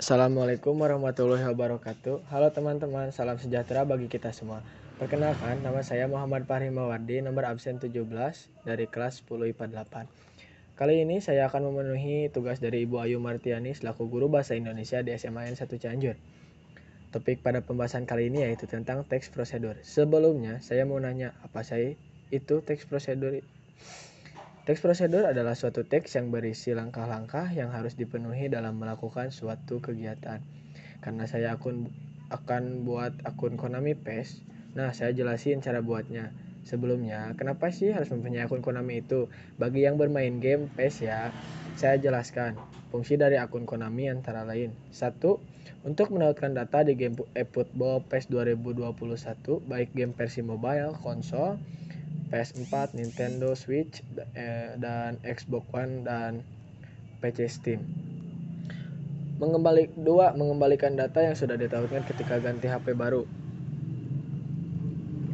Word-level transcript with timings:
Assalamualaikum 0.00 0.80
warahmatullahi 0.80 1.44
wabarakatuh. 1.44 2.24
Halo 2.32 2.48
teman-teman, 2.56 3.12
salam 3.12 3.36
sejahtera 3.36 3.84
bagi 3.84 4.08
kita 4.08 4.32
semua. 4.32 4.64
Perkenalkan, 4.96 5.60
nama 5.60 5.84
saya 5.84 6.08
Muhammad 6.08 6.48
Fahri 6.48 6.72
Mawardi, 6.72 7.20
nomor 7.20 7.44
absen 7.44 7.76
17 7.76 8.08
dari 8.64 8.88
kelas 8.88 9.20
10 9.28 9.52
IPA 9.52 9.84
8. 9.84 10.08
Kali 10.80 11.04
ini 11.04 11.20
saya 11.20 11.52
akan 11.52 11.68
memenuhi 11.68 12.32
tugas 12.32 12.64
dari 12.64 12.88
Ibu 12.88 12.96
Ayu 12.96 13.20
Martiani 13.20 13.76
selaku 13.76 14.08
guru 14.08 14.32
bahasa 14.32 14.56
Indonesia 14.56 15.04
di 15.04 15.12
SMAN 15.12 15.52
1 15.52 15.68
Cianjur. 15.68 16.16
Topik 17.12 17.44
pada 17.44 17.60
pembahasan 17.60 18.08
kali 18.08 18.32
ini 18.32 18.48
yaitu 18.48 18.64
tentang 18.64 19.04
teks 19.04 19.28
prosedur. 19.28 19.76
Sebelumnya, 19.84 20.64
saya 20.64 20.88
mau 20.88 20.96
nanya 20.96 21.36
apa 21.44 21.60
saya 21.60 21.92
itu 22.32 22.64
teks 22.64 22.88
prosedur 22.88 23.44
Teks 24.70 24.86
prosedur 24.86 25.26
adalah 25.26 25.58
suatu 25.58 25.82
teks 25.82 26.14
yang 26.14 26.30
berisi 26.30 26.70
langkah-langkah 26.78 27.50
yang 27.50 27.74
harus 27.74 27.98
dipenuhi 27.98 28.46
dalam 28.46 28.78
melakukan 28.78 29.34
suatu 29.34 29.82
kegiatan. 29.82 30.38
Karena 31.02 31.26
saya 31.26 31.58
akun 31.58 31.90
akan 32.30 32.86
buat 32.86 33.18
akun 33.26 33.58
Konami 33.58 33.98
PES, 33.98 34.46
nah 34.78 34.94
saya 34.94 35.10
jelasin 35.10 35.58
cara 35.58 35.82
buatnya. 35.82 36.30
Sebelumnya, 36.62 37.34
kenapa 37.34 37.74
sih 37.74 37.90
harus 37.90 38.14
mempunyai 38.14 38.46
akun 38.46 38.62
Konami 38.62 39.02
itu? 39.02 39.26
Bagi 39.58 39.82
yang 39.82 39.98
bermain 39.98 40.38
game 40.38 40.70
PES 40.78 41.02
ya, 41.02 41.34
saya 41.74 41.98
jelaskan. 41.98 42.54
Fungsi 42.94 43.18
dari 43.18 43.42
akun 43.42 43.66
Konami 43.66 44.06
antara 44.06 44.46
lain. 44.46 44.70
satu 44.94 45.42
Untuk 45.82 46.14
menautkan 46.14 46.54
data 46.54 46.86
di 46.86 46.94
game 46.94 47.18
eFootball 47.34 48.06
PES 48.06 48.30
2021, 48.30 48.94
baik 49.66 49.90
game 49.98 50.14
versi 50.14 50.46
mobile, 50.46 50.94
konsol, 51.02 51.58
PS4, 52.30 52.94
Nintendo 52.94 53.52
Switch, 53.58 54.06
eh, 54.38 54.78
dan 54.78 55.18
Xbox 55.26 55.66
One 55.74 56.06
dan 56.06 56.46
PC 57.18 57.50
Steam. 57.50 57.80
Mengembali 59.42 59.90
dua, 59.98 60.36
mengembalikan 60.36 60.94
data 60.94 61.24
yang 61.24 61.34
sudah 61.34 61.56
ditautkan 61.58 62.06
ketika 62.06 62.38
ganti 62.38 62.70
HP 62.70 62.92
baru. 62.94 63.24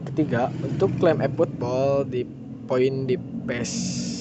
Ketiga, 0.08 0.48
untuk 0.64 0.96
klaim 0.96 1.20
e-football 1.20 2.08
di 2.08 2.24
poin 2.64 3.04
di 3.04 3.18
PES. 3.18 4.15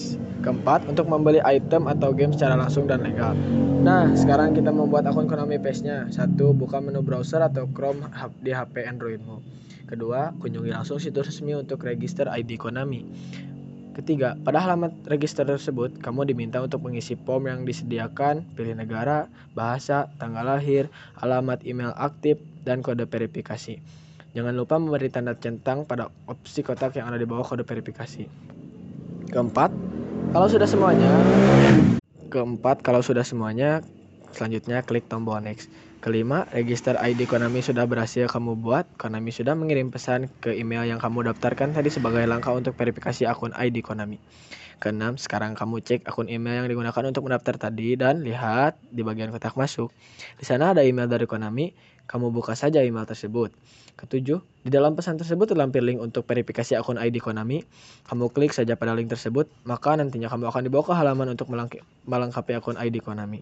Keempat, 0.45 0.85
untuk 0.85 1.09
membeli 1.09 1.41
item 1.41 1.89
atau 1.89 2.13
game 2.13 2.29
secara 2.29 2.53
langsung 2.53 2.85
dan 2.85 3.01
legal. 3.01 3.33
Nah, 3.81 4.13
sekarang 4.13 4.53
kita 4.53 4.69
membuat 4.69 5.09
akun 5.09 5.25
Konami 5.25 5.57
PES-nya. 5.57 6.13
Satu, 6.13 6.53
buka 6.53 6.77
menu 6.77 7.01
browser 7.01 7.41
atau 7.41 7.65
Chrome 7.73 8.05
di 8.45 8.53
HP 8.53 8.85
Androidmu. 8.85 9.41
Kedua, 9.89 10.37
kunjungi 10.37 10.69
langsung 10.69 11.01
situs 11.01 11.33
resmi 11.33 11.57
untuk 11.57 11.81
register 11.81 12.29
ID 12.29 12.61
Konami. 12.61 13.01
Ketiga, 13.95 14.35
pada 14.35 14.59
halaman 14.59 14.91
register 15.07 15.47
tersebut, 15.47 15.97
kamu 16.03 16.27
diminta 16.27 16.59
untuk 16.59 16.83
mengisi 16.83 17.15
form 17.15 17.47
yang 17.47 17.63
disediakan, 17.63 18.43
pilih 18.53 18.75
negara, 18.75 19.31
bahasa, 19.55 20.11
tanggal 20.19 20.45
lahir, 20.45 20.91
alamat 21.23 21.63
email 21.63 21.95
aktif, 21.95 22.37
dan 22.67 22.83
kode 22.83 23.07
verifikasi. 23.07 23.79
Jangan 24.35 24.51
lupa 24.51 24.75
memberi 24.75 25.07
tanda 25.07 25.31
centang 25.39 25.87
pada 25.87 26.11
opsi 26.27 26.59
kotak 26.59 26.99
yang 26.99 27.07
ada 27.07 27.15
di 27.15 27.23
bawah 27.23 27.47
kode 27.47 27.63
verifikasi. 27.63 28.27
Keempat, 29.31 29.71
kalau 30.35 30.51
sudah 30.51 30.67
semuanya, 30.67 31.07
keempat 32.27 32.83
kalau 32.83 32.99
sudah 32.99 33.23
semuanya, 33.23 33.79
selanjutnya 34.35 34.83
klik 34.83 35.07
tombol 35.07 35.39
next. 35.39 35.71
Kelima, 36.03 36.43
register 36.51 36.99
ID 36.99 37.23
Konami 37.23 37.63
sudah 37.63 37.87
berhasil 37.87 38.27
kamu 38.27 38.59
buat. 38.59 38.83
Konami 38.99 39.31
sudah 39.31 39.55
mengirim 39.55 39.95
pesan 39.95 40.27
ke 40.43 40.51
email 40.51 40.83
yang 40.83 40.99
kamu 40.99 41.31
daftarkan 41.31 41.71
tadi 41.71 41.87
sebagai 41.87 42.27
langkah 42.27 42.51
untuk 42.51 42.75
verifikasi 42.75 43.23
akun 43.23 43.55
ID 43.55 43.79
Konami. 43.79 44.19
Keenam, 44.83 45.15
sekarang 45.15 45.55
kamu 45.55 45.79
cek 45.79 46.03
akun 46.03 46.27
email 46.27 46.61
yang 46.61 46.67
digunakan 46.67 47.03
untuk 47.07 47.31
mendaftar 47.31 47.55
tadi 47.55 47.95
dan 47.95 48.19
lihat 48.19 48.75
di 48.91 49.07
bagian 49.07 49.31
kotak 49.31 49.55
masuk. 49.55 49.87
Di 50.35 50.43
sana 50.43 50.75
ada 50.75 50.83
email 50.83 51.07
dari 51.07 51.23
Konami, 51.31 51.71
kamu 52.05 52.29
buka 52.29 52.53
saja 52.53 52.81
email 52.85 53.05
tersebut. 53.05 53.49
Ketujuh, 53.95 54.43
di 54.61 54.69
dalam 54.69 54.93
pesan 54.93 55.15
tersebut 55.15 55.55
terlampir 55.55 55.79
link 55.79 56.03
untuk 56.03 56.27
verifikasi 56.27 56.75
akun 56.75 56.99
ID 56.99 57.23
Konami. 57.23 57.63
Kamu 58.05 58.27
klik 58.29 58.51
saja 58.51 58.75
pada 58.75 58.91
link 58.91 59.07
tersebut, 59.07 59.47
maka 59.63 59.95
nantinya 59.95 60.27
kamu 60.27 60.51
akan 60.51 60.61
dibawa 60.67 60.83
ke 60.83 60.93
halaman 60.93 61.27
untuk 61.31 61.47
melengkapi 62.05 62.51
akun 62.59 62.75
ID 62.75 62.99
Konami. 62.99 63.39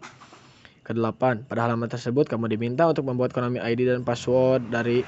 Kedelapan, 0.84 1.48
pada 1.48 1.66
halaman 1.66 1.88
tersebut 1.90 2.30
kamu 2.30 2.54
diminta 2.54 2.86
untuk 2.86 3.08
membuat 3.08 3.34
Konami 3.34 3.64
ID 3.64 3.88
dan 3.88 4.06
password 4.06 4.70
dari 4.70 5.02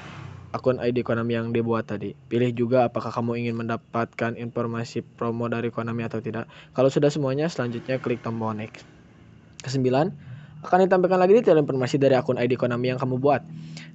akun 0.50 0.80
ID 0.82 1.04
Konami 1.06 1.36
yang 1.36 1.54
dibuat 1.54 1.86
tadi. 1.86 2.16
Pilih 2.16 2.50
juga 2.56 2.88
apakah 2.90 3.12
kamu 3.14 3.46
ingin 3.46 3.54
mendapatkan 3.60 4.34
informasi 4.40 5.04
promo 5.04 5.46
dari 5.46 5.68
Konami 5.70 6.02
atau 6.08 6.18
tidak. 6.18 6.50
Kalau 6.72 6.90
sudah 6.90 7.12
semuanya, 7.12 7.46
selanjutnya 7.46 8.00
klik 8.02 8.24
tombol 8.24 8.56
next. 8.56 8.82
Kesembilan, 9.62 10.10
akan 10.66 10.90
ditampilkan 10.90 11.16
lagi 11.16 11.32
detail 11.38 11.62
informasi 11.62 11.96
dari 11.96 12.18
akun 12.18 12.36
ID 12.36 12.58
Konami 12.58 12.90
yang 12.90 12.98
kamu 12.98 13.22
buat. 13.22 13.46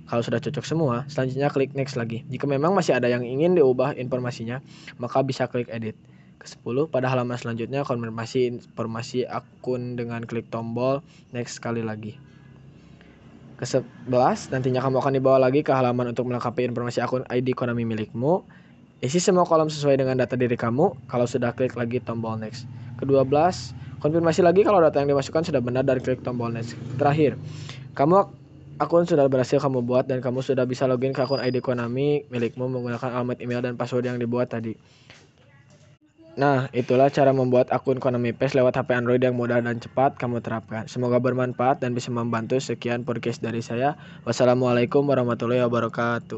Kalau 0.08 0.24
sudah 0.24 0.40
cocok 0.40 0.64
semua, 0.64 1.04
selanjutnya 1.12 1.52
klik 1.52 1.76
next 1.76 2.00
lagi. 2.00 2.24
Jika 2.32 2.48
memang 2.48 2.72
masih 2.72 2.96
ada 2.96 3.12
yang 3.12 3.28
ingin 3.28 3.60
diubah 3.60 3.96
informasinya, 4.00 4.64
maka 4.98 5.20
bisa 5.24 5.46
klik 5.52 5.68
edit. 5.68 6.00
Ke-10 6.42 6.90
pada 6.90 7.06
halaman 7.06 7.38
selanjutnya 7.38 7.86
konfirmasi 7.86 8.58
informasi 8.58 9.30
akun 9.30 9.94
dengan 9.94 10.26
klik 10.26 10.50
tombol 10.50 11.06
next 11.30 11.62
sekali 11.62 11.86
lagi. 11.86 12.18
Ke-11 13.62 14.50
nantinya 14.50 14.82
kamu 14.82 14.98
akan 15.06 15.14
dibawa 15.22 15.38
lagi 15.38 15.62
ke 15.62 15.70
halaman 15.70 16.10
untuk 16.10 16.26
melengkapi 16.26 16.66
informasi 16.66 16.98
akun 16.98 17.22
ID 17.30 17.54
Konami 17.54 17.86
milikmu. 17.86 18.42
Isi 19.06 19.22
semua 19.22 19.46
kolom 19.46 19.70
sesuai 19.70 20.02
dengan 20.02 20.18
data 20.18 20.34
diri 20.34 20.58
kamu. 20.58 21.06
Kalau 21.06 21.30
sudah 21.30 21.54
klik 21.54 21.78
lagi 21.78 22.02
tombol 22.02 22.42
next. 22.42 22.66
Ke-12 22.98 23.30
konfirmasi 24.02 24.42
lagi 24.42 24.66
kalau 24.66 24.82
data 24.82 25.00
yang 25.00 25.14
dimasukkan 25.14 25.54
sudah 25.54 25.62
benar 25.62 25.86
dan 25.86 26.02
klik 26.02 26.26
tombol 26.26 26.50
next. 26.50 26.74
Terakhir, 26.98 27.38
kamu 27.94 28.28
akun 28.82 29.06
sudah 29.06 29.30
berhasil 29.30 29.62
kamu 29.62 29.86
buat 29.86 30.10
dan 30.10 30.26
kamu 30.26 30.42
sudah 30.42 30.66
bisa 30.66 30.90
login 30.90 31.14
ke 31.14 31.22
akun 31.22 31.38
ID 31.38 31.62
Konami 31.62 32.26
milikmu 32.34 32.66
menggunakan 32.66 33.22
alamat 33.22 33.38
email 33.40 33.62
dan 33.62 33.78
password 33.78 34.10
yang 34.10 34.18
dibuat 34.18 34.50
tadi. 34.50 34.74
Nah, 36.32 36.72
itulah 36.72 37.12
cara 37.12 37.36
membuat 37.36 37.68
akun 37.76 38.00
Konami 38.00 38.32
PES 38.32 38.56
lewat 38.56 38.80
HP 38.80 38.96
Android 38.96 39.20
yang 39.20 39.36
mudah 39.36 39.60
dan 39.60 39.84
cepat 39.84 40.16
kamu 40.16 40.40
terapkan. 40.40 40.88
Semoga 40.88 41.20
bermanfaat 41.20 41.84
dan 41.84 41.92
bisa 41.92 42.08
membantu. 42.08 42.56
Sekian 42.58 43.04
podcast 43.04 43.44
dari 43.44 43.60
saya. 43.60 44.00
Wassalamualaikum 44.24 45.04
warahmatullahi 45.04 45.60
wabarakatuh. 45.68 46.30